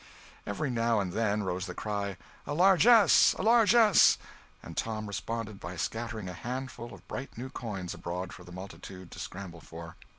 [0.47, 2.17] Every now and then rose the cry,
[2.47, 3.33] "A largess!
[3.35, 4.17] a largess!"
[4.63, 9.11] and Tom responded by scattering a handful of bright new coins abroad for the multitude
[9.11, 9.97] to scramble for.